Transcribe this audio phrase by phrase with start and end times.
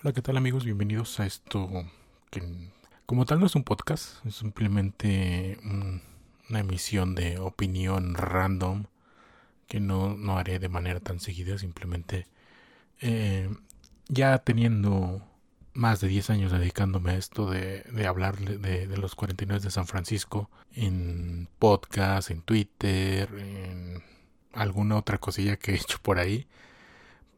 [0.00, 0.64] Hola, ¿qué tal amigos?
[0.64, 1.68] Bienvenidos a esto
[3.04, 5.58] como tal no es un podcast, es simplemente
[6.48, 8.84] una emisión de opinión random
[9.66, 12.28] que no, no haré de manera tan seguida, simplemente
[13.00, 13.50] eh,
[14.06, 15.20] ya teniendo
[15.72, 19.70] más de 10 años dedicándome a esto de, de hablar de, de, los 49 de
[19.72, 24.04] San Francisco en podcast, en Twitter, en
[24.52, 26.46] alguna otra cosilla que he hecho por ahí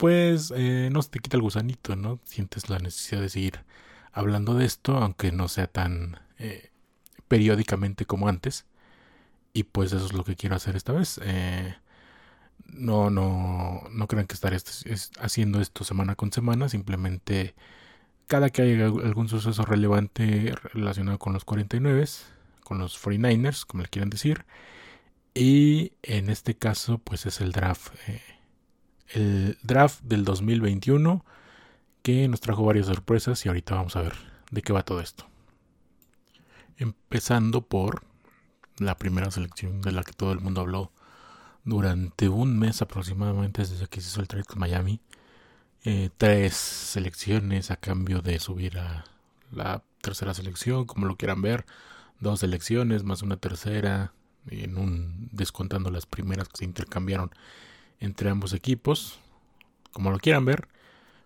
[0.00, 2.20] pues eh, no se te quita el gusanito, ¿no?
[2.24, 3.60] Sientes la necesidad de seguir
[4.12, 6.70] hablando de esto, aunque no sea tan eh,
[7.28, 8.64] periódicamente como antes.
[9.52, 11.20] Y pues eso es lo que quiero hacer esta vez.
[11.22, 11.74] Eh,
[12.64, 14.56] no, no, no crean que estaré
[15.20, 17.54] haciendo esto semana con semana, simplemente
[18.26, 22.06] cada que haya algún suceso relevante relacionado con los 49,
[22.64, 24.46] con los 49ers, como le quieran decir.
[25.34, 27.92] Y en este caso, pues es el draft
[29.12, 31.24] el draft del 2021
[32.02, 34.14] que nos trajo varias sorpresas y ahorita vamos a ver
[34.50, 35.26] de qué va todo esto.
[36.76, 38.04] Empezando por
[38.78, 40.92] la primera selección de la que todo el mundo habló
[41.64, 45.00] durante un mes aproximadamente desde que se hizo el trade con Miami.
[45.84, 49.04] Eh, tres selecciones a cambio de subir a
[49.52, 51.66] la tercera selección, como lo quieran ver.
[52.18, 54.12] Dos selecciones más una tercera,
[54.48, 57.30] en un descontando las primeras que se intercambiaron
[58.00, 59.20] entre ambos equipos.
[59.92, 60.68] Como lo quieran ver,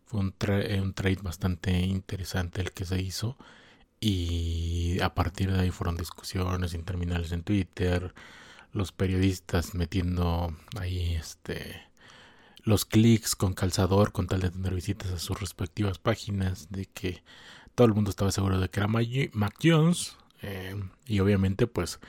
[0.07, 3.37] fue un, eh, un trade bastante interesante el que se hizo.
[4.01, 8.15] Y a partir de ahí fueron discusiones interminables en Twitter,
[8.73, 11.83] los periodistas metiendo ahí este
[12.65, 17.23] los clics con calzador con tal de tener visitas a sus respectivas páginas, de que
[17.75, 20.17] todo el mundo estaba seguro de que era Mac Jones.
[20.43, 20.75] Eh,
[21.07, 22.01] y obviamente, pues,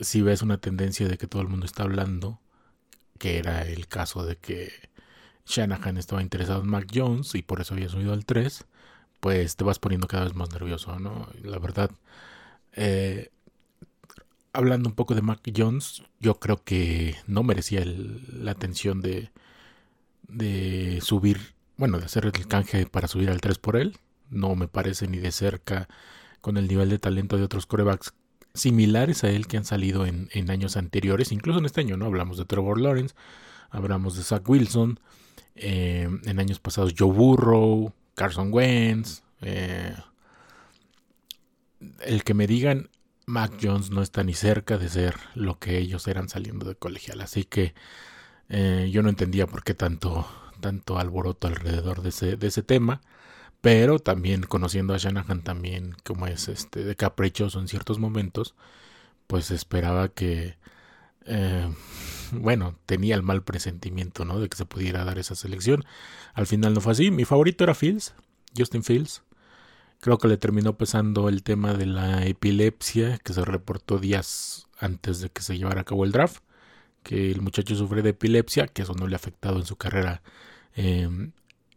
[0.00, 2.40] si ves una tendencia de que todo el mundo está hablando
[3.18, 4.72] que era el caso de que
[5.46, 8.66] Shanahan estaba interesado en Mac Jones y por eso había subido al 3,
[9.20, 11.28] pues te vas poniendo cada vez más nervioso, ¿no?
[11.42, 11.90] La verdad,
[12.72, 13.30] eh,
[14.52, 19.30] hablando un poco de Mac Jones, yo creo que no merecía la atención de,
[20.28, 23.98] de subir, bueno, de hacer el canje para subir al 3 por él.
[24.30, 25.88] No me parece ni de cerca
[26.40, 28.14] con el nivel de talento de otros corebacks
[28.54, 32.06] similares a él que han salido en, años anteriores, incluso en este año, ¿no?
[32.06, 33.14] Hablamos de Trevor Lawrence,
[33.70, 35.00] hablamos de Zach Wilson,
[35.56, 39.94] eh, en años pasados Joe Burrow, Carson Wentz, eh,
[42.02, 42.88] el que me digan
[43.26, 47.20] Mac Jones no está ni cerca de ser lo que ellos eran saliendo de colegial,
[47.20, 47.74] así que
[48.48, 50.28] eh, yo no entendía por qué tanto,
[50.60, 53.00] tanto alboroto alrededor de ese, de ese tema
[53.64, 58.54] pero también conociendo a Shanahan también como es este de caprichoso en ciertos momentos
[59.26, 60.58] pues esperaba que
[61.24, 61.72] eh,
[62.30, 65.86] bueno tenía el mal presentimiento no de que se pudiera dar esa selección.
[66.34, 67.10] Al final no fue así.
[67.10, 68.14] Mi favorito era Fields
[68.54, 69.22] Justin Fields.
[70.00, 75.20] Creo que le terminó pesando el tema de la epilepsia que se reportó días antes
[75.22, 76.42] de que se llevara a cabo el draft
[77.02, 80.20] que el muchacho sufre de epilepsia que eso no le ha afectado en su carrera
[80.76, 81.08] eh,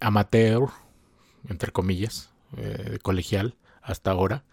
[0.01, 0.69] amateur
[1.49, 4.45] entre comillas, eh, colegial hasta ahora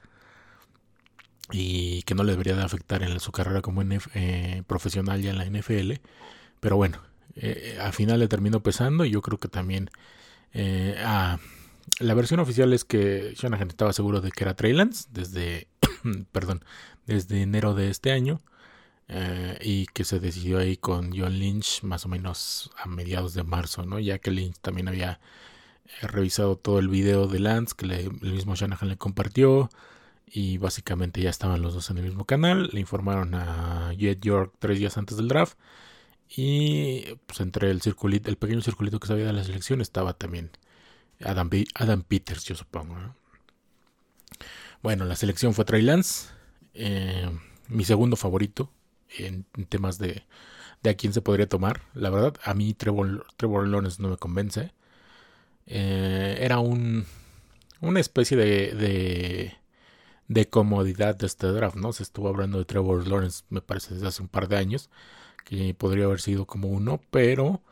[1.53, 5.39] y que no le debería de afectar en su carrera como eh, profesional ya en
[5.39, 5.93] la NFL.
[6.59, 7.00] Pero bueno,
[7.37, 9.91] eh, al final le terminó pesando y yo creo que también
[11.05, 11.39] ah,
[12.00, 15.69] la versión oficial es que Shanahan estaba seguro de que era Trey Lance desde,
[16.33, 16.65] perdón,
[17.06, 18.41] desde enero de este año.
[19.61, 23.87] y que se decidió ahí con John Lynch más o menos a mediados de marzo,
[23.87, 24.00] ¿no?
[24.00, 25.21] Ya que Lynch también había
[26.00, 29.71] He revisado todo el video de Lance que el mismo Shanahan le compartió.
[30.27, 32.71] Y básicamente ya estaban los dos en el mismo canal.
[32.72, 35.56] Le informaron a Jet York tres días antes del draft.
[36.37, 40.50] Y pues entre el circulito, el pequeño circulito que sabía de la selección estaba también
[41.21, 42.97] Adam, Peters, yo supongo.
[44.83, 46.31] Bueno, la selección fue Trey Lance.
[46.75, 47.31] Eh,
[47.69, 48.71] mi segundo favorito
[49.17, 50.25] en, temas de,
[50.83, 51.83] de, a quién se podría tomar.
[51.94, 54.73] La verdad, a mí Trevor, Trevor Lawrence no me convence.
[55.66, 57.06] Eh, era un,
[57.80, 59.52] una especie de,
[60.28, 61.93] de, comodidad de este draft, ¿no?
[61.93, 64.90] Se estuvo hablando de Trevor Lawrence, me parece, desde hace un par de años,
[65.44, 67.62] que podría haber sido como uno, pero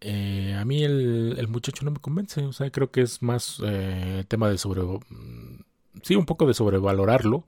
[0.00, 3.60] eh, a mí el, el, muchacho no me convence, o sea, creo que es más
[3.64, 4.82] eh, tema de sobre...
[4.82, 5.62] Mm,
[6.02, 7.44] sí, un poco de sobrevalorarlo,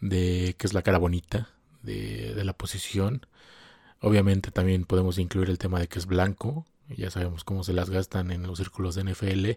[0.00, 1.50] de que es la cara bonita
[1.82, 3.26] de, de la posición.
[4.00, 6.66] Obviamente también podemos incluir el tema de que es blanco,
[6.96, 9.50] ya sabemos cómo se las gastan en los círculos de NFL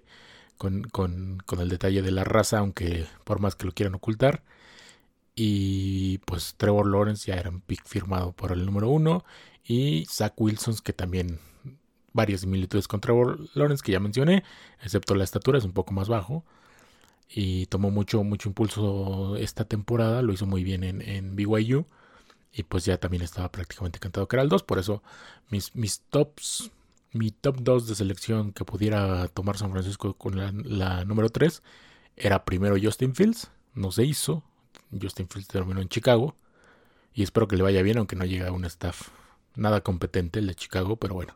[0.58, 4.44] con, con, con el detalle de la raza, aunque por más que lo quieran ocultar.
[5.36, 9.24] Y pues Trevor Lawrence ya era un pick firmado por el número uno.
[9.64, 11.40] Y Zach Wilson, que también
[12.14, 14.44] varias similitudes con Trevor Lawrence que ya mencioné,
[14.84, 16.44] excepto la estatura, es un poco más bajo.
[17.30, 21.86] Y tomó mucho, mucho impulso esta temporada, lo hizo muy bien en, en BYU.
[22.54, 24.64] Y pues ya también estaba prácticamente cantado que era el 2.
[24.64, 25.02] Por eso
[25.50, 26.72] mis, mis tops,
[27.14, 31.62] mi top 2 de selección que pudiera tomar San Francisco con la, número 3
[32.16, 33.52] era primero Justin Fields.
[33.74, 34.44] No se hizo.
[35.00, 36.36] Justin Fields terminó en Chicago.
[37.14, 39.10] Y espero que le vaya bien, aunque no llegue a un staff
[39.56, 40.96] nada competente el de Chicago.
[40.98, 41.36] Pero bueno,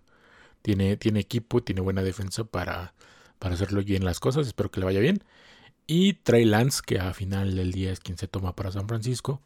[0.61, 2.93] tiene, tiene equipo, tiene buena defensa para,
[3.39, 4.47] para hacerlo bien las cosas.
[4.47, 5.23] Espero que le vaya bien.
[5.87, 9.41] Y Trey Lance, que a final del día es quien se toma para San Francisco.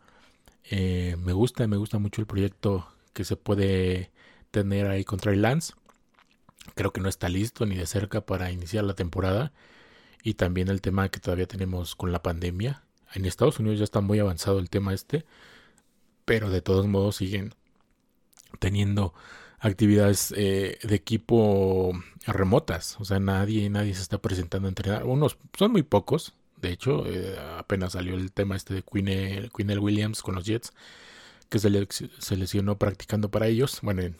[0.70, 4.12] Eh, me gusta, me gusta mucho el proyecto que se puede
[4.52, 5.74] tener ahí con Trey Lance.
[6.76, 9.52] Creo que no está listo ni de cerca para iniciar la temporada.
[10.24, 12.84] Y también el tema que todavía tenemos con la pandemia.
[13.14, 15.26] En Estados Unidos ya está muy avanzado el tema este.
[16.26, 17.54] Pero de todos modos siguen
[18.60, 19.14] teniendo
[19.60, 21.92] actividades eh, de equipo
[22.26, 22.98] remotas.
[23.00, 25.06] O sea, nadie, nadie se está presentando a entrenar.
[25.06, 26.34] Unos son muy pocos.
[26.58, 30.74] De hecho, eh, apenas salió el tema este de Queen Williams con los Jets,
[31.50, 31.88] que se,
[32.20, 33.80] se, lesionó practicando para ellos.
[33.82, 34.16] Bueno, en,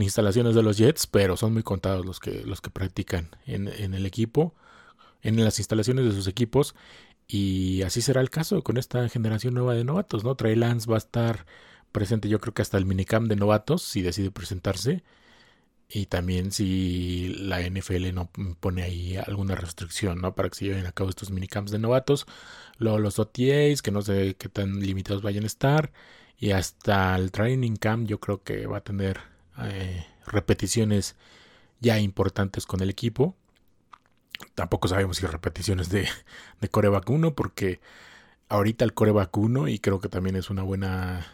[0.00, 3.92] instalaciones de los Jets, pero son muy contados los que, los que practican en, en
[3.94, 4.54] el equipo,
[5.22, 6.74] en las instalaciones de sus equipos.
[7.28, 10.34] Y así será el caso con esta generación nueva de novatos, ¿no?
[10.36, 11.46] Trey Lance va a estar
[11.92, 15.04] presente yo creo que hasta el minicamp de novatos si decide presentarse.
[15.88, 18.30] Y también si la NFL no
[18.60, 20.34] pone ahí alguna restricción, ¿no?
[20.34, 22.26] Para que se lleven a cabo estos minicamps de novatos.
[22.78, 25.92] Luego los OTAs, que no sé qué tan limitados vayan a estar.
[26.38, 31.16] Y hasta el training camp yo creo que va a tener eh, repeticiones
[31.80, 33.34] ya importantes con el equipo.
[34.54, 36.08] Tampoco sabemos si repeticiones de,
[36.60, 37.80] de coreback 1 porque
[38.48, 41.26] ahorita el coreback 1 y creo que también es una buena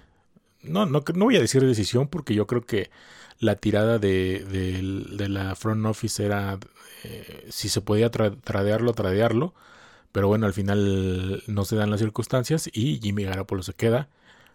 [0.63, 2.91] no, no, no voy a decir decisión porque yo creo que
[3.39, 6.59] la tirada de, de, la front office era
[7.05, 9.55] eh, si se podía tradearlo, tradearlo.
[10.11, 14.09] Pero bueno, al final no se dan las circunstancias y Jimmy Garoppolo se queda,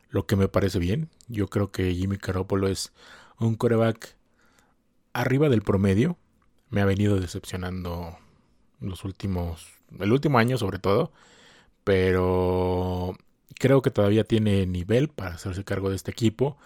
[0.09, 1.09] lo que me parece bien.
[1.27, 2.91] Yo creo que Jimmy Garoppolo es
[3.39, 4.15] un coreback
[5.13, 6.17] arriba del promedio.
[6.69, 8.17] Me ha venido decepcionando
[8.79, 9.67] los últimos,
[9.99, 11.11] el último año sobre todo.
[11.83, 13.15] Pero
[13.59, 16.57] creo que todavía tiene nivel para hacerse cargo de este equipo.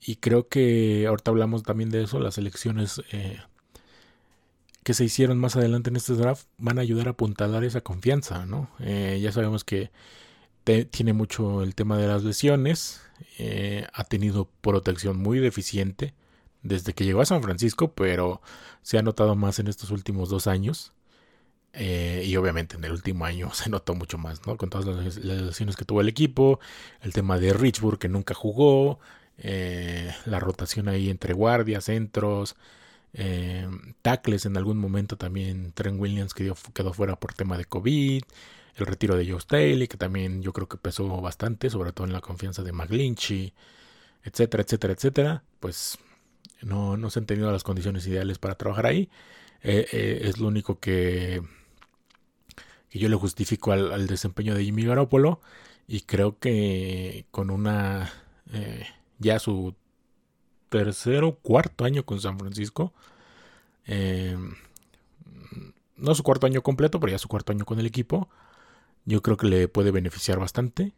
[0.00, 3.38] Y creo que ahorita hablamos también de eso, las elecciones eh,
[4.82, 8.46] que se hicieron más adelante en este draft van a ayudar a apuntalar esa confianza,
[8.46, 8.70] ¿no?
[8.80, 9.90] Eh, ya sabemos que
[10.90, 13.02] tiene mucho el tema de las lesiones,
[13.38, 16.14] eh, ha tenido protección muy deficiente
[16.62, 18.40] desde que llegó a San Francisco, pero
[18.82, 20.92] se ha notado más en estos últimos dos años.
[21.72, 24.56] Eh, y obviamente en el último año se notó mucho más, ¿no?
[24.56, 26.60] Con todas las, lesiones que tuvo el equipo,
[27.02, 28.98] el tema de Richburg que nunca jugó,
[29.38, 32.56] eh, la rotación ahí entre guardias, centros,
[33.12, 33.68] eh,
[34.02, 38.22] tackles en algún momento también Trent Williams quedó, quedó fuera por tema de COVID,
[38.76, 42.12] el retiro de Joe Staley que también yo creo que pesó bastante, sobre todo en
[42.12, 43.54] la confianza de McGlinchy,
[44.22, 45.98] etcétera, etcétera, etcétera, pues
[46.62, 49.10] no, no se han tenido las condiciones ideales para trabajar ahí.
[49.62, 51.42] es lo único que
[52.90, 55.40] que yo le justifico al, desempeño de Jimmy Garoppolo
[55.86, 58.12] y creo que con una
[58.52, 58.84] eh,
[59.18, 59.74] ya su
[60.68, 62.92] tercero cuarto año con San Francisco
[63.86, 64.36] eh,
[65.96, 68.28] no su cuarto año completo pero ya su cuarto año con el equipo
[69.10, 70.92] yo creo que le puede beneficiar bastante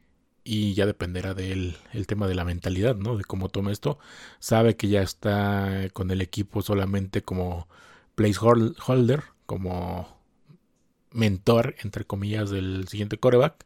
[0.44, 3.16] y ya dependerá del el tema de la mentalidad, ¿no?
[3.16, 3.98] De cómo toma esto.
[4.40, 7.68] Sabe que ya está con el equipo solamente como
[8.14, 10.18] placeholder, como
[11.12, 13.64] mentor, entre comillas, del siguiente coreback,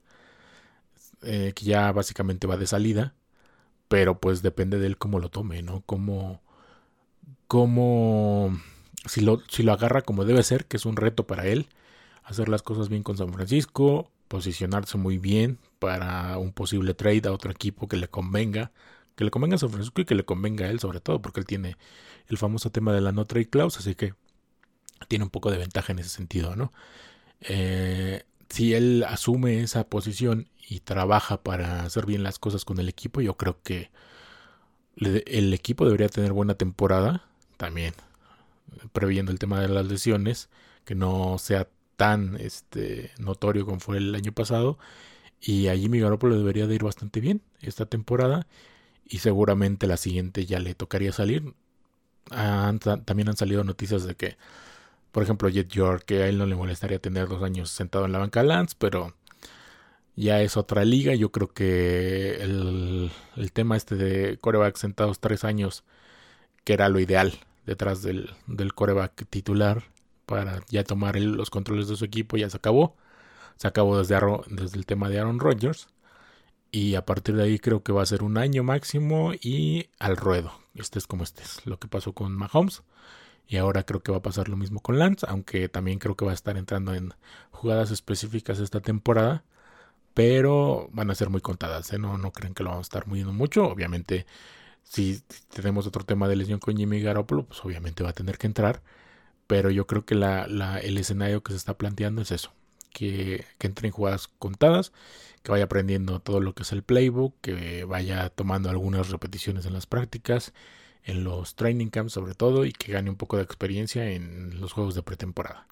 [1.22, 3.14] eh, que ya básicamente va de salida,
[3.88, 5.82] pero pues depende de él cómo lo tome, ¿no?
[5.86, 6.42] Cómo,
[7.48, 8.58] cómo,
[9.06, 11.68] si lo, si lo agarra como debe ser, que es un reto para él,
[12.24, 17.32] hacer las cosas bien con San Francisco, posicionarse muy bien para un posible trade a
[17.32, 18.72] otro equipo que le convenga,
[19.14, 21.40] que le convenga a San Francisco y que le convenga a él sobre todo, porque
[21.40, 21.76] él tiene
[22.28, 24.14] el famoso tema de la no trade clause, así que
[25.08, 26.72] tiene un poco de ventaja en ese sentido, ¿no?
[27.40, 32.88] Eh, si él asume esa posición y trabaja para hacer bien las cosas con el
[32.88, 33.90] equipo, yo creo que
[34.96, 37.24] el equipo debería tener buena temporada
[37.56, 37.94] también,
[38.92, 40.48] previendo el tema de las lesiones,
[40.84, 44.78] que no sea tan este, notorio como fue el año pasado.
[45.40, 48.46] Y a Jimmy Garoppolo debería de ir bastante bien esta temporada.
[49.04, 51.54] Y seguramente la siguiente ya le tocaría salir.
[52.30, 54.36] también han salido noticias de que
[55.16, 58.12] por ejemplo, Jet York, que a él no le molestaría tener dos años sentado en
[58.12, 59.14] la banca Lance, pero
[60.14, 61.14] ya es otra liga.
[61.14, 63.10] Yo creo que el,
[63.54, 65.84] tema este de coreback sentados tres años,
[66.64, 67.32] que era lo ideal
[67.64, 69.84] detrás del, del coreback titular
[70.26, 72.96] para ya tomar los controles de su equipo, ya se acabó.
[73.56, 74.16] Se acabó desde,
[74.76, 75.88] el tema de Aaron Rodgers.
[76.70, 80.16] Y a partir de ahí creo que va a ser un año máximo y al
[80.16, 80.52] ruedo.
[80.74, 81.64] Estés como estés.
[81.66, 82.82] Lo que pasó con Mahomes.
[83.48, 85.26] Y ahora creo que va a pasar lo mismo con Lance.
[85.28, 87.14] Aunque también creo que va a estar entrando en
[87.52, 89.44] jugadas específicas esta temporada.
[90.14, 91.92] Pero van a ser muy contadas.
[91.92, 91.98] ¿eh?
[91.98, 93.66] No, no creen que lo vamos a estar moviendo mucho.
[93.66, 94.26] Obviamente,
[94.82, 95.22] si
[95.54, 98.82] tenemos otro tema de lesión con Jimmy Garoppolo, pues obviamente va a tener que entrar.
[99.46, 100.44] Pero yo creo que la,
[100.82, 102.52] el escenario que se está planteando es eso.
[102.92, 104.92] Que, que entre en jugadas contadas
[105.46, 109.74] que vaya aprendiendo todo lo que es el playbook, que vaya tomando algunas repeticiones en
[109.74, 110.52] las prácticas,
[111.04, 114.72] en los training camps sobre todo, y que gane un poco de experiencia en los
[114.72, 115.68] juegos de pretemporada.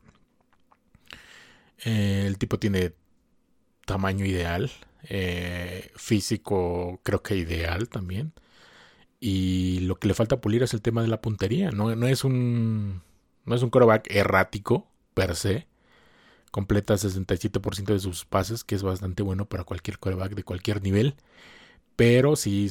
[1.85, 2.93] Eh, el tipo tiene
[3.85, 4.71] tamaño ideal,
[5.09, 8.33] eh, físico creo que ideal también.
[9.19, 11.73] Y lo que le falta pulir es el tema de la puntería.
[11.73, 13.03] No, no es un
[13.45, 15.67] no es un coreback errático per se,
[16.51, 21.17] completa 67% de sus pases, que es bastante bueno para cualquier quarterback de cualquier nivel.
[21.97, 22.69] Pero sí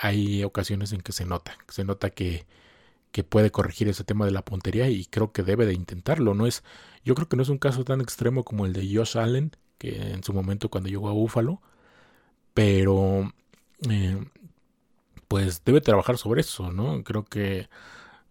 [0.00, 2.46] hay ocasiones en que se nota, se nota que,
[3.12, 6.34] que puede corregir ese tema de la puntería y creo que debe de intentarlo.
[6.34, 6.64] No es,
[7.04, 10.12] yo creo que no es un caso tan extremo como el de Josh Allen, que
[10.12, 11.62] en su momento cuando llegó a Buffalo,
[12.54, 13.32] pero
[13.90, 14.24] eh,
[15.28, 17.02] pues debe trabajar sobre eso, ¿no?
[17.04, 17.68] Creo que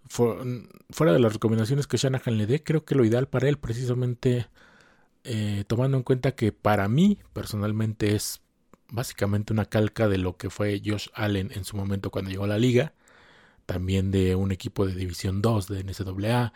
[0.10, 4.48] fuera de las recomendaciones que Shanahan le dé, creo que lo ideal para él precisamente
[5.24, 8.42] eh, tomando en cuenta que para mí personalmente es
[8.90, 12.48] básicamente una calca de lo que fue Josh Allen en su momento cuando llegó a
[12.48, 12.94] la liga,
[13.66, 16.54] también de un equipo de División 2 de NCAA,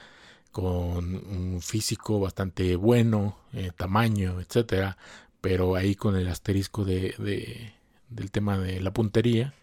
[0.51, 4.97] con un físico bastante bueno, eh, tamaño, etcétera,
[5.41, 7.73] pero ahí con el asterisco de, de,
[8.09, 9.53] del tema de la puntería,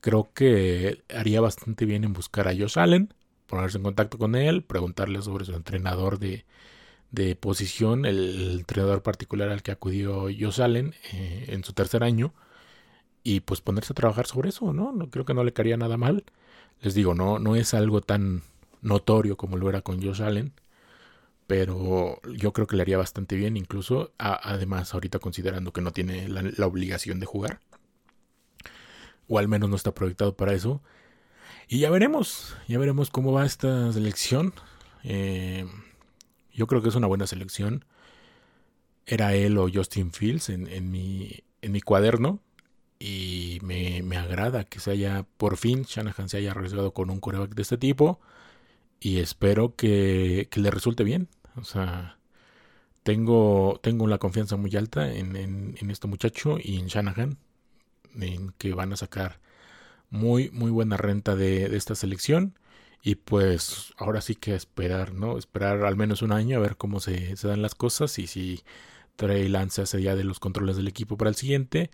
[0.00, 3.14] creo que haría bastante bien en buscar a Josh Allen,
[3.46, 6.44] ponerse en contacto con él, preguntarle sobre su entrenador de,
[7.10, 12.34] de posición, el, entrenador particular al que acudió Josh Allen eh, en su tercer año,
[13.22, 14.92] y pues ponerse a trabajar sobre eso, ¿no?
[14.92, 16.24] no Creo que no le caería nada mal.
[16.80, 18.42] Les digo, no, no es algo tan
[18.82, 20.52] notorio como lo era con Josh Allen,
[21.46, 26.28] pero yo creo que le haría bastante bien, incluso además ahorita considerando que no tiene
[26.28, 27.60] la, obligación de jugar,
[29.28, 30.82] o al menos no está proyectado para eso.
[31.68, 34.54] Y ya veremos, ya veremos cómo va esta selección.
[35.04, 35.66] Eh,
[36.52, 37.84] yo creo que es una buena selección.
[39.06, 42.40] Era él o Justin Fields en, mi, en mi cuaderno.
[42.98, 47.54] Y me, agrada que se haya, por fin, Shanahan se haya arriesgado con un coreback
[47.54, 48.20] de este tipo.
[49.00, 51.28] Y espero que, le resulte bien.
[51.56, 52.18] O sea,
[53.02, 57.38] tengo, tengo la confianza muy alta en, en, este muchacho y en Shanahan.
[58.58, 59.40] Que van a sacar
[60.10, 62.58] muy, muy buena renta de, esta selección.
[63.02, 65.38] Y pues ahora sí que esperar, ¿no?
[65.38, 68.62] Esperar al menos un año a ver cómo se, dan las cosas y si
[69.16, 71.90] Trey Lance hace ya de los controles del equipo para el siguiente.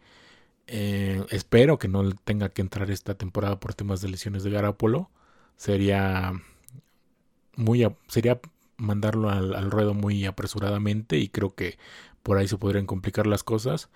[0.67, 5.11] Eh, espero que no tenga que entrar esta temporada por temas de lesiones de Garapolo.
[5.57, 6.33] Sería
[7.57, 8.41] muy sería
[8.77, 11.79] mandarlo al, ruedo muy apresuradamente y creo que
[12.23, 13.91] por ahí se podrían complicar las cosas.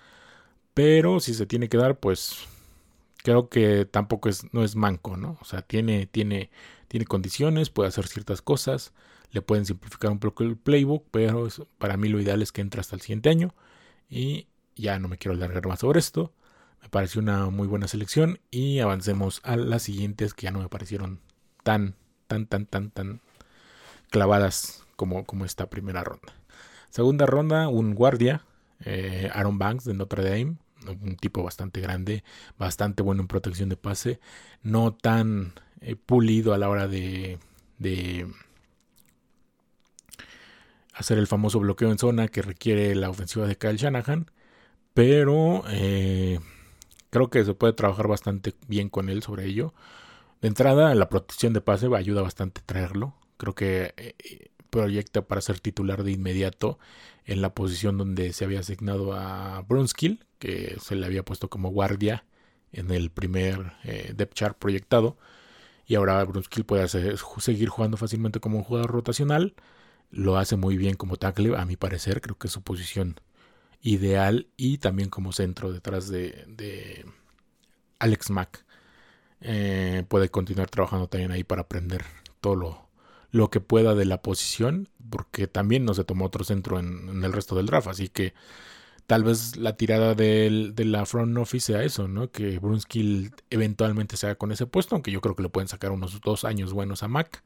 [0.79, 2.47] Pero si se tiene que dar, pues
[3.17, 5.37] creo que tampoco es no es manco, ¿no?
[5.41, 6.51] O sea, tiene tiene
[6.87, 8.93] tiene condiciones, puede hacer ciertas cosas,
[9.31, 12.79] le pueden simplificar un poco el playbook, pero para mí lo ideal es que entre
[12.79, 13.53] hasta el siguiente año.
[14.09, 16.31] Y ya no me quiero alargar más sobre esto.
[16.81, 20.69] Me pareció una muy buena selección y avancemos a las siguientes que ya no me
[20.69, 21.19] parecieron
[21.63, 21.95] tan,
[22.27, 23.19] tan, tan, tan, tan
[24.11, 26.33] clavadas como, como esta primera ronda.
[26.89, 28.45] Segunda ronda, un guardia,
[28.85, 30.55] eh, Aaron Banks de Notre Dame,
[30.87, 32.23] un tipo bastante grande,
[32.57, 34.19] bastante bueno en protección de pase,
[34.63, 37.39] no tan eh, pulido a la hora de,
[37.77, 38.27] de
[40.93, 44.29] hacer el famoso bloqueo en zona que requiere la ofensiva de Kyle Shanahan.
[44.93, 46.39] Pero eh,
[47.09, 49.73] creo que se puede trabajar bastante bien con él sobre ello.
[50.41, 53.15] De entrada, la protección de pase ayuda bastante a traerlo.
[53.37, 56.79] Creo que eh, proyecta para ser titular de inmediato
[57.25, 61.69] en la posición donde se había asignado a Brunskill, que se le había puesto como
[61.69, 62.25] guardia
[62.71, 63.73] en el primer
[64.15, 65.17] depth chart proyectado.
[65.89, 69.55] Y ahora Brunskill puede seguir jugando fácilmente como un jugador rotacional.
[70.11, 72.21] Lo hace muy bien como tackle, a mi parecer.
[72.21, 73.19] Creo que es su posición
[73.81, 74.47] ideal.
[74.55, 77.05] Y también como centro detrás de,
[77.97, 78.65] Alex Mack.
[79.41, 82.05] Eh, puede continuar trabajando también ahí para aprender
[82.39, 82.88] todo lo,
[83.31, 84.89] lo, que pueda de la posición.
[85.09, 87.87] Porque también no se tomó otro centro en, el resto del draft.
[87.87, 88.33] Así que
[89.07, 92.31] tal vez la tirada de la front office sea eso, ¿no?
[92.31, 95.91] Que Brunskill eventualmente se haga con ese puesto, aunque yo creo que le pueden sacar
[95.91, 97.43] unos dos años buenos a Mac.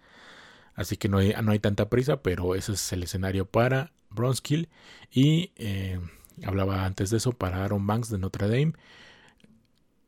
[0.75, 4.69] Así que no hay, no hay tanta prisa, pero ese es el escenario para Bronskill.
[5.11, 5.99] Y eh,
[6.45, 8.73] hablaba antes de eso para Aaron Banks de Notre Dame.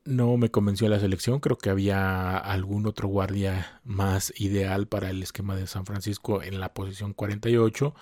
[0.06, 5.20] No me convenció la selección, creo que había algún otro guardia más ideal para el
[5.20, 7.92] esquema de San Francisco en la posición 48.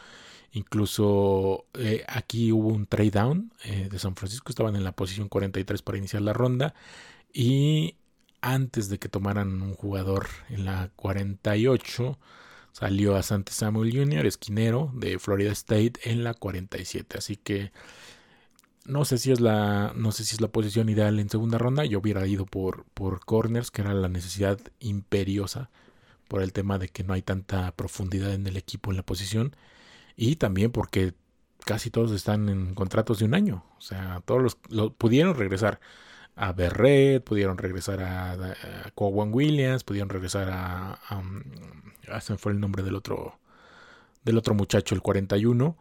[0.53, 5.29] Incluso eh, aquí hubo un trade down eh, de San Francisco, estaban en la posición
[5.29, 6.75] 43 para iniciar la ronda.
[7.33, 7.97] Y
[8.43, 12.19] antes de que tomaran un jugador en la 48,
[12.73, 17.17] salió a Sante Samuel Jr., esquinero de Florida State, en la 47.
[17.17, 17.73] Así que
[18.85, 21.85] no sé si es la, no sé si es la posición ideal en segunda ronda.
[21.85, 25.71] Yo hubiera ido por, por corners, que era la necesidad imperiosa
[26.29, 29.57] por el tema de que no hay tanta profundidad en el equipo en la posición.
[30.17, 31.15] Y también porque
[31.65, 33.65] casi todos están en contratos de un año.
[33.79, 35.81] O sea, todos los, pudieron regresar
[36.37, 41.23] a Berret, pudieron regresar a, a Williams, pudieron regresar a, a,
[42.11, 43.39] a, se fue el nombre del otro
[44.25, 45.77] del otro muchacho, el 41,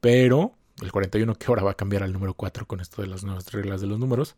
[0.00, 3.24] pero el 41 que ahora va a cambiar al número 4 con esto de las
[3.24, 4.36] nuevas reglas de los números,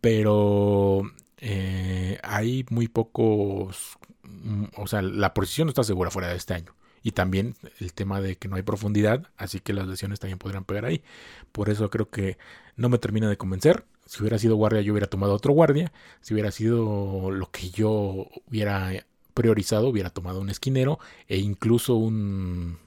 [0.00, 1.02] pero
[1.38, 6.54] eh, hay muy pocos, mm, o sea, la posición no está segura fuera de este
[6.54, 6.74] año.
[7.04, 10.64] Y también el tema de que no hay profundidad, así que las lesiones también podrían
[10.64, 11.02] pegar ahí.
[11.50, 12.38] Por eso creo que
[12.76, 13.84] no me termina de convencer.
[14.06, 15.92] Si hubiera sido guardia, yo hubiera tomado otro guardia.
[16.20, 22.78] Si hubiera sido lo que yo hubiera priorizado, hubiera tomado un esquinero e incluso un,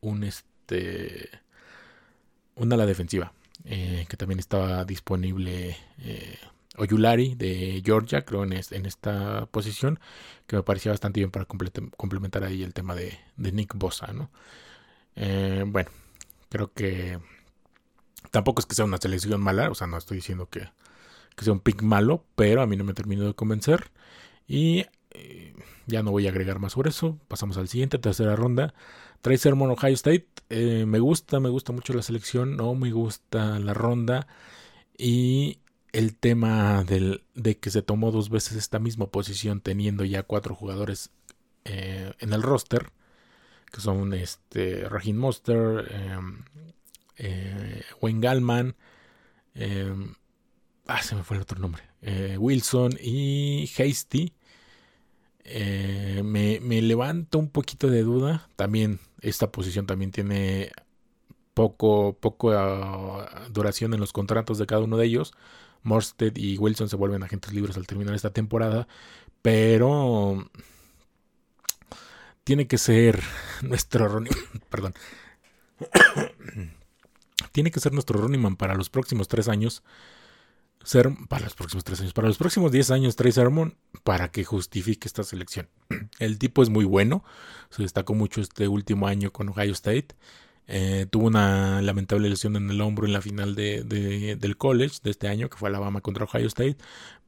[0.00, 1.28] un este,
[2.58, 3.32] una la defensiva,
[3.64, 6.38] eh, que también estaba disponible eh,
[6.76, 9.98] Oyulari de Georgia, creo en, esta posición,
[10.46, 14.30] que me parecía bastante bien para complementar ahí el tema de, Nick Bosa, ¿no?
[15.16, 15.90] Eh, bueno,
[16.48, 17.18] creo que
[18.30, 20.68] tampoco es que sea una selección mala, o sea, no estoy diciendo que,
[21.34, 23.90] que sea un pick malo, pero a mí no me terminó de convencer.
[24.46, 24.86] Y
[25.88, 27.18] ya no voy a agregar más sobre eso.
[27.28, 28.74] Pasamos al siguiente, tercera ronda.
[29.20, 30.26] Trae Sermon Ohio State.
[30.50, 32.56] Eh, me gusta, me gusta mucho la selección.
[32.56, 34.26] No me gusta la ronda.
[34.96, 35.60] Y
[35.92, 40.54] el tema del, de que se tomó dos veces esta misma posición teniendo ya cuatro
[40.54, 41.10] jugadores
[41.64, 42.90] eh, en el roster.
[43.72, 46.44] Que son este, Monster, em,
[47.16, 48.76] eh, Wayne Gallman.
[49.54, 50.14] Em,
[50.86, 51.82] ah, se me fue el otro nombre.
[52.38, 54.32] Wilson y Hasty
[55.50, 58.48] eh, me, me levanta un poquito de duda.
[58.56, 60.72] También esta posición también tiene
[61.54, 65.32] poco, poco ah, duración en los contratos de cada uno de ellos.
[65.82, 68.88] Morsted y Wilson se vuelven agentes libres al terminar esta temporada.
[69.42, 70.48] Pero
[72.44, 73.22] tiene que ser
[73.62, 74.32] nuestro running,
[74.70, 74.94] perdón.
[77.52, 79.82] tiene que ser nuestro running man para los próximos tres años
[81.28, 83.74] para los próximos tres años, para los próximos diez años Trey Sermon
[84.04, 85.68] para que justifique esta selección.
[86.18, 87.24] El tipo es muy bueno,
[87.68, 90.08] se destacó mucho este último año con Ohio State.
[90.66, 93.82] Eh, tuvo una lamentable lesión en el hombro en la final de,
[94.38, 96.76] del college de este año, que fue Alabama contra Ohio State,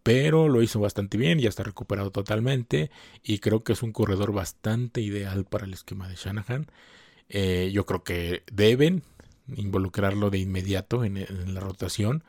[0.02, 2.90] pero lo hizo bastante bien, ya está recuperado totalmente
[3.22, 6.66] y creo que es un corredor bastante ideal para el esquema de Shanahan.
[7.28, 9.02] Eh, yo creo que deben
[9.54, 12.24] involucrarlo de inmediato en la rotación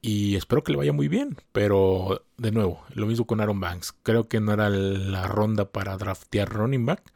[0.00, 1.36] y espero que le vaya muy bien.
[1.52, 3.94] Pero de nuevo, lo mismo con Aaron Banks.
[4.02, 7.12] Creo que no era la ronda para draftear running back.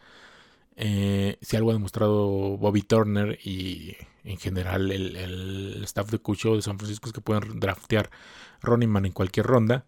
[0.76, 6.62] Eh, si algo ha demostrado Bobby Turner y en general el, staff de Cucho de
[6.62, 8.10] San Francisco es que pueden draftear
[8.62, 9.84] running man en cualquier ronda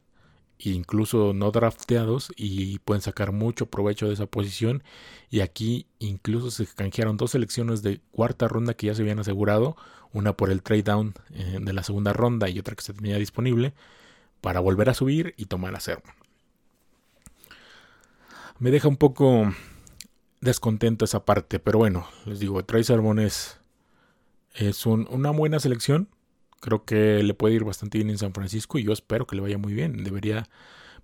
[0.59, 4.83] incluso no drafteados y pueden sacar mucho provecho de esa posición
[5.31, 9.77] y aquí incluso se canjearon dos selecciones de cuarta ronda que ya se habían asegurado
[10.15, 13.19] una por el trade down eh, de la segunda ronda y otra que se tenía
[13.19, 13.75] disponible
[14.41, 16.15] para volver a subir y tomar a Sermon
[18.59, 19.53] me deja un poco
[20.41, 23.59] descontento esa parte pero bueno les digo Trey Sermon es,
[24.55, 26.09] es una buena selección
[26.65, 29.43] Creo que le puede ir bastante bien en San Francisco y yo espero que le
[29.43, 30.03] vaya muy bien.
[30.03, 30.49] Debería,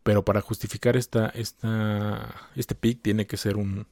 [0.02, 3.86] pero para justificar esta, esta, este pick tiene que ser un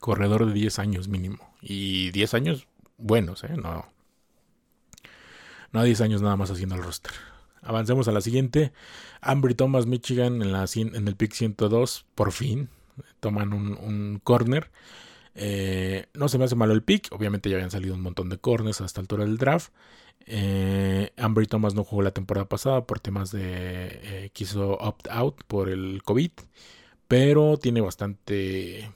[0.00, 1.36] corredor de 10 años mínimo.
[1.60, 3.54] Y 10 años buenos, ¿eh?
[3.54, 3.84] No,
[5.72, 7.12] no 10 años nada más haciendo el roster.
[7.62, 8.72] Avancemos a la siguiente.
[9.20, 12.68] Ambry Thomas, Michigan, en, el pick 102, por fin
[13.20, 14.70] toman un, un corner.
[15.34, 17.08] Eh, no se me hace malo el pick.
[17.12, 19.72] Obviamente ya habían salido un montón de corners hasta la altura del draft.
[20.26, 25.42] Eh, Ambry Thomas no jugó la temporada pasada por temas de eh, quiso opt out
[25.46, 26.30] por el COVID,
[27.06, 28.90] pero tiene bastante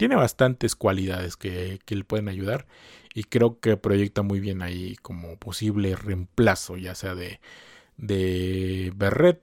[0.00, 2.66] tiene bastantes cualidades que, le pueden ayudar
[3.12, 7.38] y creo que proyecta muy bien ahí como posible reemplazo, ya sea de,
[7.98, 9.42] de Berret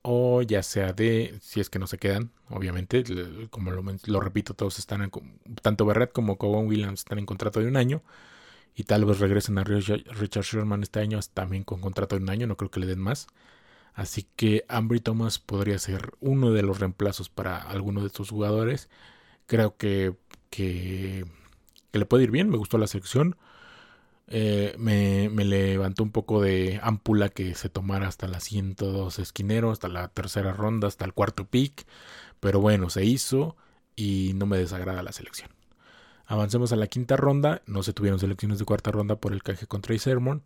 [0.00, 3.04] o ya sea de, si es que no se quedan, obviamente,
[3.50, 5.10] como lo, repito, todos están, en,
[5.60, 8.02] tanto Barrett como Cowan Williams están en contrato de un año,
[8.74, 12.46] y tal vez regresen a Richard Sherman este año también con contrato de un año,
[12.46, 13.26] no creo que le den más.
[13.92, 18.88] Así que Ambry Thomas podría ser uno de los reemplazos para alguno de estos jugadores.
[19.48, 20.14] Creo que,
[20.50, 21.24] que,
[21.92, 23.36] le puede ir bien, me gustó la selección.
[24.28, 29.70] Eh, me, me, levantó un poco de ámpula que se tomara hasta la 102 esquinero,
[29.70, 31.86] hasta la tercera ronda, hasta el cuarto pick.
[32.40, 33.56] Pero bueno, se hizo
[33.96, 35.50] y no me desagrada la selección.
[36.26, 37.62] Avancemos a la quinta ronda.
[37.66, 40.42] No se tuvieron selecciones de cuarta ronda por el caje contra Sermon.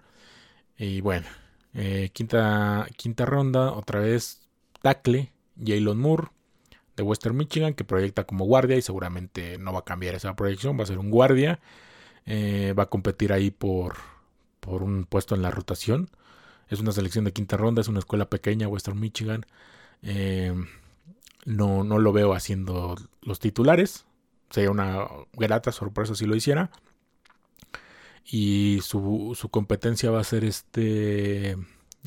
[0.78, 1.26] Y bueno,
[1.74, 4.42] eh, quinta, quinta ronda, otra vez
[4.80, 6.28] tackle, Jalen Moore
[7.02, 10.84] Western Michigan, que proyecta como guardia y seguramente no va a cambiar esa proyección, va
[10.84, 11.60] a ser un guardia.
[12.26, 13.96] Eh, va a competir ahí por,
[14.60, 16.10] por un puesto en la rotación.
[16.68, 19.44] Es una selección de quinta ronda, es una escuela pequeña, Western Michigan.
[20.02, 20.54] Eh,
[21.44, 24.06] no, no lo veo haciendo los titulares.
[24.50, 26.70] Sería una grata sorpresa si lo hiciera.
[28.24, 31.56] Y su, su competencia va a ser este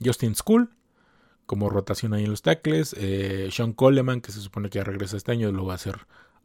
[0.03, 0.69] Justin School
[1.45, 2.95] como rotación ahí en los tackles.
[2.97, 5.95] Eh, Sean Coleman, que se supone que ya regresa este año, lo va a hacer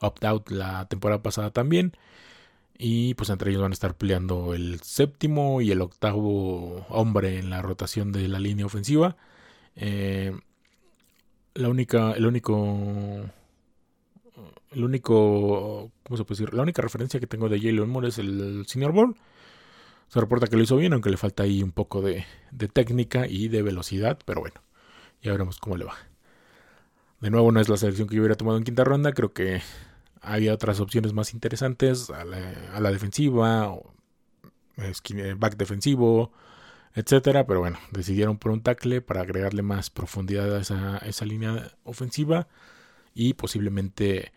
[0.00, 1.96] opt-out la temporada pasada también.
[2.78, 7.50] Y pues entre ellos van a estar peleando el séptimo y el octavo hombre en
[7.50, 9.16] la rotación de la línea ofensiva.
[9.76, 10.32] Eh,
[11.54, 13.30] la única, el único,
[14.72, 16.54] el único, ¿cómo se puede decir?
[16.54, 19.16] La única referencia que tengo de Jalen Moore es el Senior Bowl.
[20.08, 23.26] Se reporta que lo hizo bien, aunque le falta ahí un poco de, de técnica
[23.28, 24.60] y de velocidad, pero bueno,
[25.22, 25.94] ya veremos cómo le va.
[27.20, 29.60] De nuevo, no es la selección que yo hubiera tomado en quinta ronda, creo que
[30.22, 33.74] había otras opciones más interesantes a la, defensiva,
[35.36, 36.32] back defensivo,
[36.94, 37.46] etcétera.
[37.46, 42.48] Pero bueno, decidieron por un tackle para agregarle más profundidad a esa, esa línea ofensiva
[43.14, 44.32] y posiblemente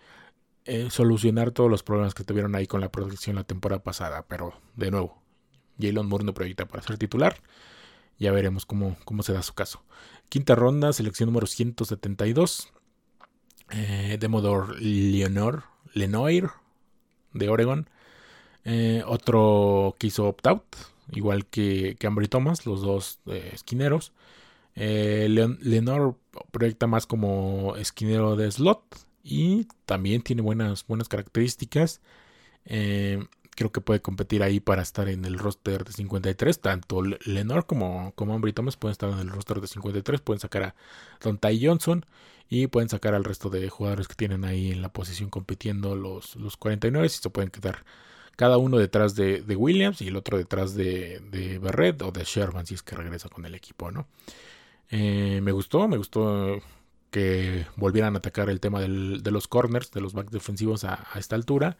[0.65, 4.25] eh, solucionar todos los problemas que tuvieron ahí con la protección la temporada pasada.
[4.27, 5.21] Pero de nuevo,
[5.79, 7.37] Jalen Moore no proyecta para ser titular.
[8.19, 9.83] Ya veremos cómo, cómo se da su caso.
[10.29, 12.71] Quinta ronda, selección número 172.
[13.71, 16.49] Eh, Demodor Leonor Lenoir
[17.33, 17.89] de Oregon.
[18.65, 20.63] Eh, otro que hizo opt-out,
[21.11, 24.13] igual que, que Thomas, los dos eh, esquineros.
[24.75, 26.15] Eh, Lenore
[26.51, 28.81] proyecta más como esquinero de slot
[29.23, 32.01] y también tiene buenas, buenas características.
[33.55, 36.59] Creo que puede competir ahí para estar en el roster de 53.
[36.59, 40.21] Tanto Lenore como, como Thomas pueden estar en el roster de 53.
[40.21, 40.75] Pueden sacar a
[41.21, 42.05] Don Ty Johnson
[42.49, 46.35] y pueden sacar al resto de jugadores que tienen ahí en la posición compitiendo los,
[46.35, 47.85] los 49 y se pueden quedar
[48.35, 51.59] cada uno detrás de, Williams y el otro detrás de, de,
[52.03, 54.07] o de Sherman si es que regresa con el equipo, ¿no?
[54.89, 56.61] Eh, me gustó, me gustó
[57.13, 61.35] que volvieran a atacar el tema de los corners, de los backs defensivos a, esta
[61.35, 61.77] altura.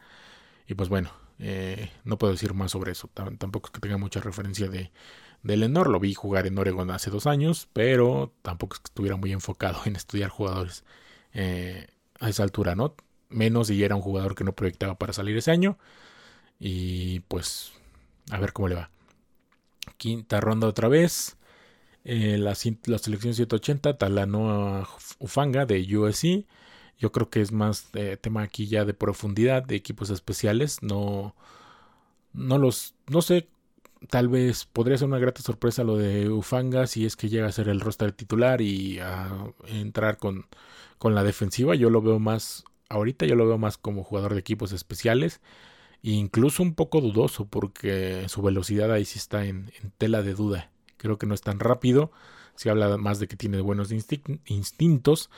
[0.68, 3.08] Y pues bueno, eh, no puedo decir más sobre eso.
[3.12, 4.90] Tampoco es que tenga mucha referencia de,
[5.42, 5.88] de Lenor.
[5.88, 9.80] Lo vi jugar en Oregon hace dos años, pero tampoco es que estuviera muy enfocado
[9.84, 10.84] en estudiar jugadores
[11.32, 11.88] eh,
[12.20, 12.94] a esa altura, ¿no?
[13.28, 15.78] Menos si era un jugador que no proyectaba para salir ese año.
[16.58, 17.72] Y pues,
[18.30, 18.90] a ver cómo le va.
[19.96, 21.36] Quinta ronda otra vez.
[22.04, 26.46] Eh, la, selección 180, Talanoa Ufanga de USC.
[26.98, 30.82] Yo creo que es más tema aquí ya de profundidad de equipos especiales.
[30.82, 31.34] No,
[32.32, 33.48] no los, no sé
[34.08, 37.52] tal vez podría ser una grata sorpresa lo de Ufanga si es que llega a
[37.52, 39.30] ser el roster titular y a
[39.66, 40.46] entrar con,
[40.98, 41.74] con la defensiva.
[41.74, 45.40] Yo lo veo más, ahorita yo lo veo más como jugador de equipos especiales.
[46.02, 50.70] E incluso un poco dudoso porque su velocidad ahí sí está en, tela de duda.
[50.98, 52.12] Creo que no es tan rápido.
[52.56, 55.30] Se habla más de que tiene buenos instintos.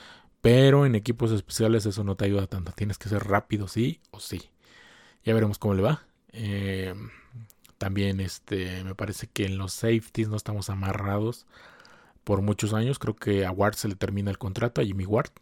[0.47, 2.71] Pero en equipos especiales eso no te ayuda tanto.
[2.71, 4.49] Tienes que ser rápido, sí o sí.
[5.25, 6.07] Ya veremos cómo le va.
[6.33, 6.95] Eh,
[7.79, 11.47] también este, me parece que en los safeties no estamos amarrados
[12.23, 13.01] por muchos años.
[13.01, 15.33] Creo que a Ward se le termina el contrato, a Jimmy Ward.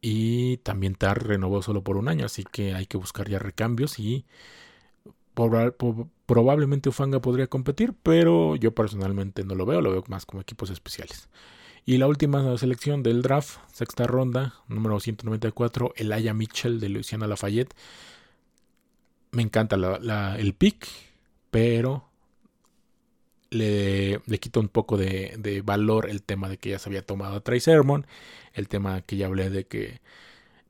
[0.00, 3.98] Y también Tar renovó solo por un año, así que hay que buscar ya recambios
[3.98, 4.26] y
[6.26, 10.70] probablemente Ufanga podría competir, pero yo personalmente no lo veo, lo veo más como equipos
[10.70, 11.28] especiales.
[11.86, 17.74] Y la última selección del draft, sexta ronda, número 194, Elijah Mitchell de Louisiana Lafayette.
[19.32, 20.88] Me encanta el pick
[21.50, 22.08] pero
[23.50, 27.36] le, le quita un poco de, valor el tema de que ya se había tomado
[27.36, 28.06] a Trey Sermon,
[28.54, 30.00] el tema que ya hablé de que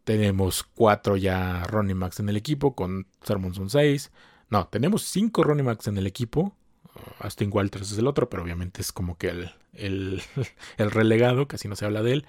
[0.05, 4.11] tenemos cuatro ya Ronnie Max en el equipo, con Sermon son seis.
[4.49, 6.57] No, tenemos cinco Ronnie Max en el equipo,
[7.20, 10.22] Austin Walters es el otro, pero obviamente es como que el, el,
[10.79, 12.26] el relegado, casi no se habla de él.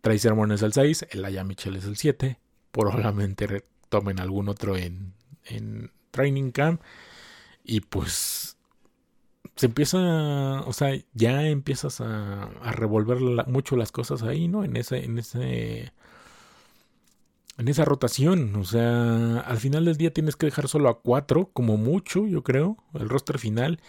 [0.00, 2.38] Tracy Sermon es el 6, Aya Mitchell es el 7.
[2.70, 5.14] Probablemente tomen algún otro en,
[5.44, 6.82] en Training Camp.
[7.64, 8.58] Y pues
[9.56, 14.64] se empieza, o sea, ya empiezas a, a revolver mucho las cosas ahí, ¿no?
[14.64, 15.92] En ese, en ese,
[17.58, 18.56] en esa rotación.
[18.56, 22.42] O sea, al final del día tienes que dejar solo a cuatro, como mucho, yo
[22.42, 23.80] creo, el roster final.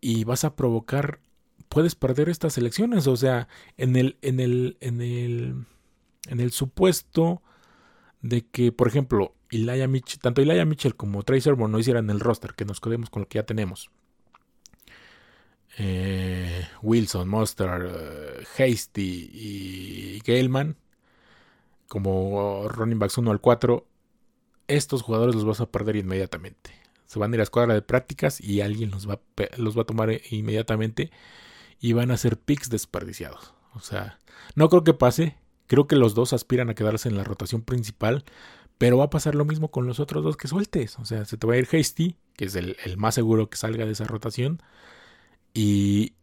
[0.00, 1.20] Y vas a provocar,
[1.68, 3.06] puedes perder estas elecciones.
[3.06, 5.66] O sea, en el, en el, en el,
[6.28, 7.42] en el supuesto
[8.20, 12.54] de que, por ejemplo, Elijah Mitchell, tanto Elijah Mitchell como Tracer no hicieran el roster,
[12.54, 13.90] que nos quedemos con lo que ya tenemos.
[15.76, 20.76] Eh, Wilson, Monster, eh, Hasty y Galeman
[21.88, 23.86] como running backs 1 al 4,
[24.68, 26.72] estos jugadores los vas a perder inmediatamente.
[27.06, 29.20] Se van a ir a la escuadra de prácticas y alguien los va,
[29.56, 31.10] los va a tomar inmediatamente
[31.80, 33.54] y van a ser picks desperdiciados.
[33.74, 34.18] O sea,
[34.54, 35.36] no creo que pase.
[35.66, 38.24] Creo que los dos aspiran a quedarse en la rotación principal,
[38.78, 40.98] pero va a pasar lo mismo con los otros dos que sueltes.
[40.98, 43.56] O sea, se te va a ir Hasty, que es el, el más seguro que
[43.56, 44.62] salga de esa rotación.
[45.52, 46.14] Y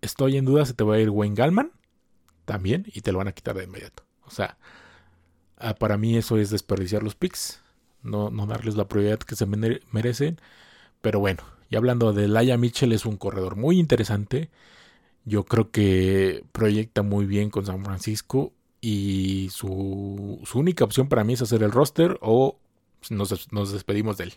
[0.00, 1.72] estoy en duda, se te va a ir Wayne Gallman
[2.44, 4.04] también y te lo van a quitar de inmediato.
[4.24, 4.56] O sea,
[5.58, 7.62] Ah, para mí eso es desperdiciar los picks,
[8.02, 10.38] no, darles la prioridad que se merecen.
[11.00, 14.50] Pero bueno, y hablando de Laia Mitchell, es un corredor muy interesante.
[15.24, 21.32] Yo creo que proyecta muy bien con San Francisco y su, única opción para mí
[21.32, 22.58] es hacer el roster o
[23.10, 24.34] nos despedimos de él.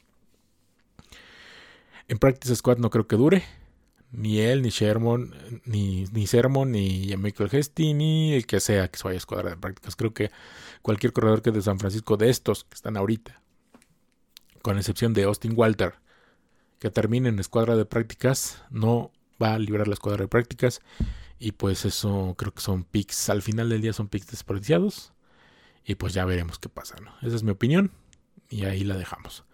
[2.08, 3.44] En Practice Squad no creo que dure
[4.12, 5.34] ni él, ni Sherman,
[5.66, 9.50] ni, ni Sermon, ni Michael Hesty, ni el que sea que se vaya a escuadra
[9.52, 9.96] de prácticas.
[9.96, 10.32] Creo que
[10.82, 13.42] cualquier corredor que es de San Francisco, de estos que están ahorita,
[14.62, 15.96] con excepción de Austin Walter,
[16.80, 20.82] que termine en escuadra de prácticas, no va a librar la escuadra de prácticas.
[21.38, 25.14] Y pues eso creo que son picks, al final del día son picks desperdiciados.
[25.86, 27.14] Y pues ya veremos qué pasa, ¿no?
[27.22, 27.92] Esa es mi opinión.
[28.50, 29.46] Y ahí la dejamos.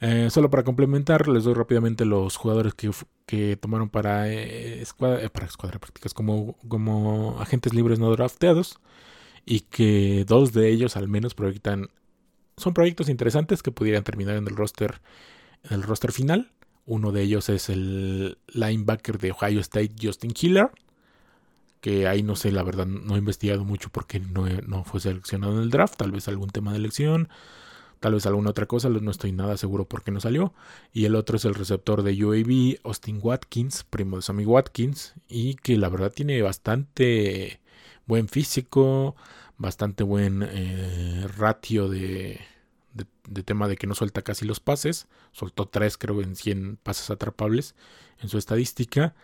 [0.00, 2.90] Eh, solo para complementar, les doy rápidamente los jugadores que,
[3.30, 8.80] que tomaron para, eh, escuadra, eh, para escuadra prácticas como, como agentes libres no drafteados
[9.46, 11.90] y que dos de ellos al menos proyectan
[12.56, 15.00] son proyectos interesantes que pudieran terminar en el roster
[15.62, 16.50] en el roster final.
[16.86, 20.72] Uno de ellos es el linebacker de Ohio State Justin Killer,
[21.80, 25.52] que ahí no sé, la verdad no he investigado mucho porque no, no fue seleccionado
[25.52, 27.28] en el draft, tal vez algún tema de elección
[28.00, 30.54] tal vez alguna otra cosa, no estoy nada seguro por qué no salió.
[30.92, 35.54] Y el otro es el receptor de UAB, Austin Watkins, primo de Sammy Watkins, y
[35.56, 37.60] que la verdad tiene bastante
[38.06, 39.14] buen físico,
[39.58, 42.40] bastante buen eh, ratio de,
[43.28, 45.06] de, tema de que no suelta casi los pases.
[45.32, 47.74] Soltó 3 creo en 100 pases atrapables
[48.20, 49.14] en su estadística.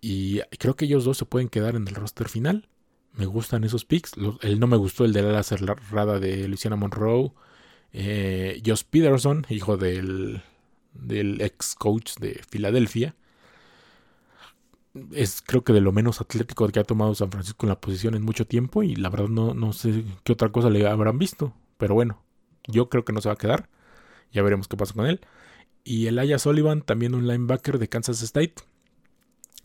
[0.00, 2.68] Y creo que ellos dos se pueden quedar en el roster final.
[3.12, 4.12] Me gustan esos picks.
[4.42, 7.32] él no me gustó el de la cerrada de Luciana Monroe.
[7.96, 10.42] Eh, Josh Peterson, hijo del,
[10.92, 13.14] del ex coach de Filadelfia.
[15.12, 18.14] Es creo que de lo menos atlético que ha tomado San Francisco en la posición
[18.14, 21.54] en mucho tiempo y la verdad no, no sé qué otra cosa le habrán visto.
[21.78, 22.20] Pero bueno,
[22.66, 23.68] yo creo que no se va a quedar.
[24.32, 25.20] Ya veremos qué pasa con él.
[25.84, 28.54] Y el Aya Sullivan, también un linebacker de Kansas State.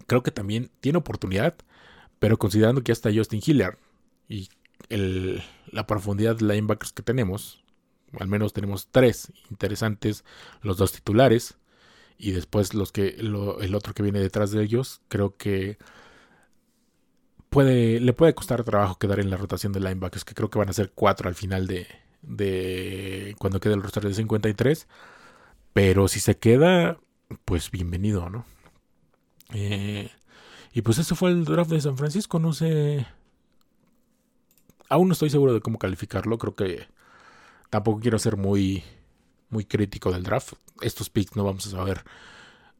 [0.05, 1.55] Creo que también tiene oportunidad,
[2.19, 3.77] pero considerando que ya está Justin Hiller
[4.27, 4.49] y
[4.89, 7.63] el, la profundidad de linebackers que tenemos,
[8.19, 10.23] al menos tenemos tres interesantes,
[10.61, 11.57] los dos titulares
[12.17, 15.77] y después los que el otro que viene detrás de ellos, creo que
[17.49, 20.69] puede le puede costar trabajo quedar en la rotación de linebackers, que creo que van
[20.69, 21.87] a ser cuatro al final de,
[22.21, 24.87] de cuando quede el roster de 53,
[25.73, 26.99] pero si se queda,
[27.45, 28.45] pues bienvenido, ¿no?
[29.53, 30.09] Eh,
[30.73, 33.05] y pues eso fue el draft de San Francisco, no sé.
[34.89, 36.87] Aún no estoy seguro de cómo calificarlo, creo que
[37.69, 38.83] Tampoco quiero ser muy,
[39.49, 40.53] muy crítico del draft.
[40.81, 42.03] Estos picks no vamos a saber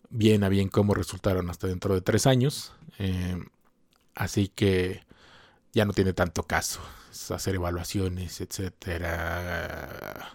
[0.09, 2.73] bien a bien cómo resultaron hasta dentro de tres años.
[2.97, 3.37] Eh,
[4.15, 5.03] así que
[5.73, 6.81] ya no tiene tanto caso
[7.33, 10.33] hacer evaluaciones, etcétera.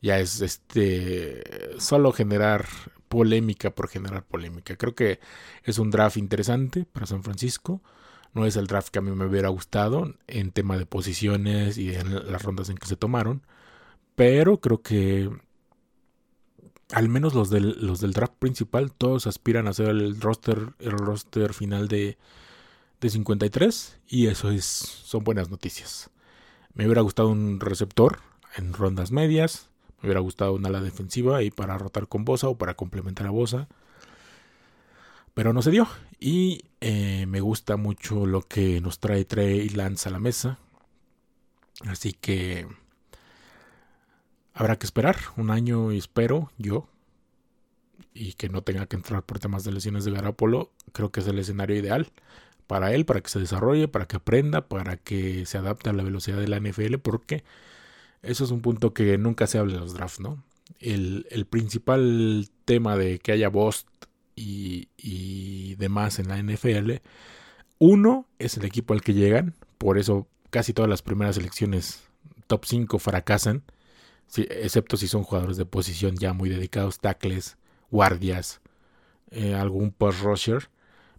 [0.00, 1.44] Ya es este
[1.78, 2.66] solo generar
[3.08, 4.76] polémica por generar polémica.
[4.76, 5.20] Creo que
[5.64, 7.82] es un draft interesante para San Francisco.
[8.34, 11.94] No es el draft que a mí me hubiera gustado en tema de posiciones y
[11.94, 13.42] en las rondas en que se tomaron.
[14.14, 15.30] Pero creo que
[16.92, 20.92] al menos los del, los del draft principal, todos aspiran a ser el roster, el
[20.92, 22.18] roster final de,
[23.00, 23.98] de 53.
[24.08, 26.10] Y eso es, son buenas noticias.
[26.74, 28.20] Me hubiera gustado un receptor
[28.56, 29.70] en rondas medias.
[30.00, 33.30] Me hubiera gustado una ala defensiva y para rotar con Bosa o para complementar a
[33.30, 33.68] Bosa.
[35.34, 35.88] Pero no se dio.
[36.20, 40.58] Y eh, me gusta mucho lo que nos trae Trey Lance a la mesa.
[41.86, 42.66] Así que
[44.54, 46.86] habrá que esperar un año espero yo.
[48.14, 50.70] Y que no tenga que entrar por temas de lesiones de Garapolo.
[50.92, 52.12] Creo que es el escenario ideal
[52.66, 56.02] para él, para que se desarrolle, para que aprenda, para que se adapte a la
[56.02, 56.96] velocidad de la NFL.
[56.98, 57.42] Porque
[58.22, 60.44] eso es un punto que nunca se habla en los drafts, ¿no?
[60.78, 63.88] El, el principal tema de que haya Bost
[64.34, 66.92] y, demás en la NFL.
[67.78, 72.04] Uno es el equipo al que llegan, por eso casi todas las primeras elecciones
[72.46, 73.64] top 5 fracasan,
[74.36, 77.56] excepto si son jugadores de posición ya muy dedicados, tackles,
[77.90, 78.60] guardias,
[79.30, 80.70] eh, algún post rusher,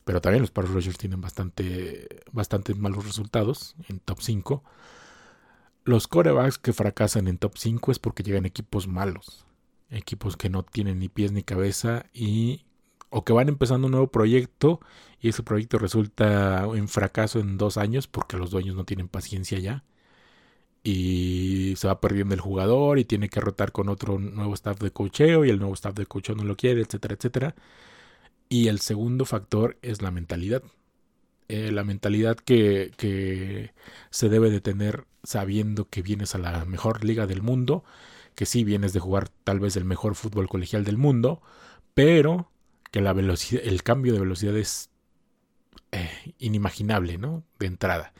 [0.05, 4.63] pero también los post rushers tienen bastante, bastante malos resultados en top 5.
[5.85, 9.45] Los corebacks que fracasan en top 5 es porque llegan equipos malos,
[9.89, 12.65] equipos que no tienen ni pies ni cabeza y
[13.13, 14.79] o que van empezando un nuevo proyecto
[15.21, 19.59] y ese proyecto resulta en fracaso en dos años porque los dueños no tienen paciencia
[19.59, 19.83] ya
[20.83, 24.91] y se va perdiendo el jugador y tiene que rotar con otro nuevo staff de
[24.91, 27.55] cocheo y el nuevo staff de cocheo no lo quiere, etcétera, etcétera.
[28.49, 30.63] Y el segundo factor es la mentalidad.
[31.49, 33.73] Eh, la mentalidad que, que
[34.09, 37.83] se debe de tener sabiendo que vienes a la mejor liga del mundo,
[38.35, 41.41] que sí vienes de jugar tal vez el mejor fútbol colegial del mundo,
[41.93, 42.51] pero
[42.93, 44.91] que la velocidad, el cambio de velocidad es
[45.91, 47.43] eh, inimaginable, ¿no?
[47.57, 48.13] De entrada.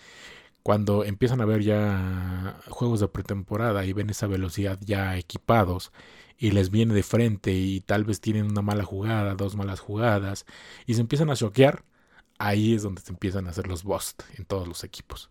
[0.63, 5.91] Cuando empiezan a ver ya juegos de pretemporada y ven esa velocidad ya equipados
[6.39, 10.47] y les viene de frente y tal vez tienen una mala jugada, dos malas jugadas
[10.87, 11.83] y se empiezan a choquear,
[12.39, 15.29] ahí es donde se empiezan a hacer los bust en todos los equipos.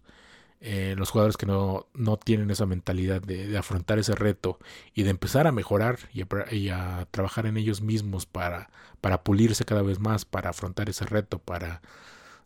[0.64, 4.61] Eh, los jugadores que no, no tienen esa mentalidad de, afrontar ese reto
[4.94, 8.70] y de empezar a mejorar y a, trabajar en ellos mismos para,
[9.01, 11.83] para, pulirse cada vez más, para afrontar ese reto, para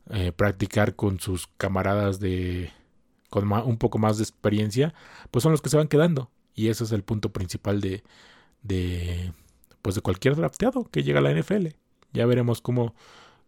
[0.09, 2.73] eh, practicar con sus camaradas de
[3.29, 4.95] con un poco más de experiencia,
[5.31, 6.31] pues son los que se van quedando.
[6.55, 8.03] Y ese es el punto principal de,
[8.63, 9.33] de,
[9.83, 11.67] pues de cualquier drafteado que llega a la NFL.
[12.15, 12.95] Ya veremos cómo,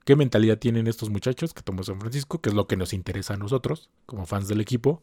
[0.09, 3.35] qué mentalidad tienen estos muchachos que tomó San Francisco, que es lo que nos interesa
[3.35, 5.03] a nosotros, como fans del equipo.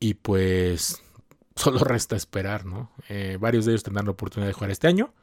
[0.00, 1.00] Y pues
[1.54, 2.90] solo resta esperar, ¿no?
[3.08, 5.14] Eh, varios de ellos tendrán la oportunidad de jugar este año.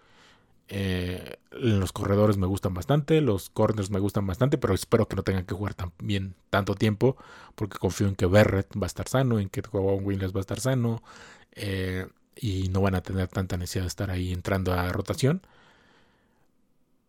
[0.70, 5.24] Eh, los corredores me gustan bastante, los corners me gustan bastante, pero espero que no
[5.24, 7.18] tengan que jugar tan bien tanto tiempo,
[7.56, 10.40] porque confío en que Berret va a estar sano, en que Juan Williams va a
[10.40, 11.04] estar sano,
[11.52, 15.42] eh, y no van a tener tanta necesidad de estar ahí entrando a rotación.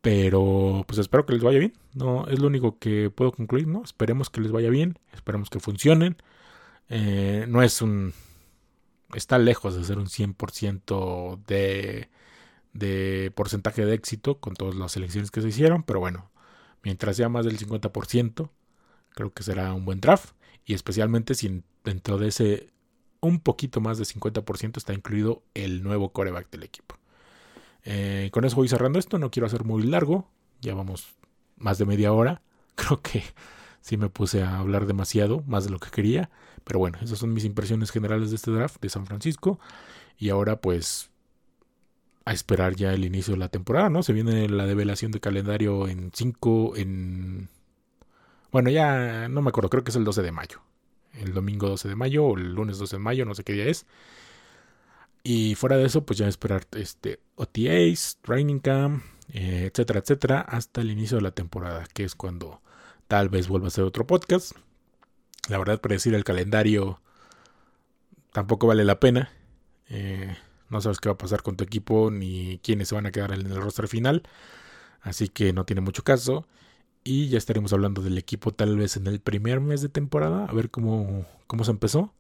[0.05, 1.73] Pero pues espero que les vaya bien.
[1.95, 3.83] No es lo único que puedo concluir, ¿no?
[3.83, 6.19] Esperemos que les vaya bien, esperemos que funcionen.
[6.91, 8.13] Eh, no es un
[9.15, 12.11] está lejos de ser un 100% de
[12.75, 16.31] de porcentaje de éxito con todas las elecciones que se hicieron, pero bueno,
[16.83, 18.51] mientras sea más del 50%,
[19.11, 20.35] creo que será un buen draft
[20.67, 22.75] y especialmente si dentro de ese
[23.21, 26.99] un poquito más de 50% está incluido el nuevo coreback del equipo.
[27.85, 31.15] Eh, con eso voy cerrando esto, no quiero hacer muy largo, ya vamos
[31.57, 32.43] más de media hora,
[32.75, 33.23] creo que
[33.81, 36.31] sí me puse a hablar demasiado, más de lo que quería,
[36.65, 39.61] pero bueno, esas son mis impresiones generales de este draft de San Francisco
[40.17, 41.11] y ahora pues
[42.25, 44.03] a esperar ya el inicio de la temporada, ¿no?
[44.03, 47.49] Se viene la develación de calendario en 5, en...
[48.51, 50.63] Bueno, ya no me acuerdo, creo que es el 12 de mayo.
[51.13, 53.67] El domingo 12 de mayo o el lunes 12 de mayo, no sé qué día
[53.67, 53.87] es.
[55.25, 60.83] Y fuera de eso, pues ya esperar este OTAs, Training Camp, eh, etcétera, etcétera, hasta
[60.83, 62.61] el inicio de la temporada, que es cuando
[63.09, 64.53] tal vez vuelva a ser otro podcast.
[65.49, 67.01] La verdad, predecir el calendario
[68.33, 69.31] tampoco vale la pena.
[69.89, 70.37] Eh,
[70.69, 73.33] no sabes qué va a pasar con tu equipo ni quiénes se van a quedar
[73.33, 74.25] en el roster final.
[75.01, 76.47] Así que no tiene mucho caso.
[77.03, 80.47] Y ya estaremos hablando del equipo tal vez en el primer mes de temporada.
[80.47, 82.13] A ver cómo, cómo se empezó.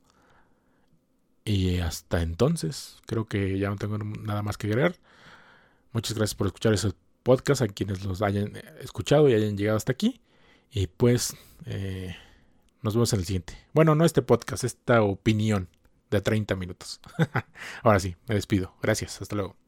[1.44, 4.96] Y hasta entonces, creo que ya no tengo nada más que agregar.
[5.92, 9.92] Muchas gracias por escuchar ese podcast, a quienes los hayan escuchado y hayan llegado hasta
[9.92, 10.20] aquí.
[10.70, 12.16] Y pues eh,
[12.83, 13.59] nos vemos en el siguiente.
[13.72, 15.69] Bueno, no este podcast, esta opinión
[16.10, 17.00] de 30 minutos.
[17.83, 18.75] Ahora sí, me despido.
[18.83, 19.63] Gracias, hasta luego.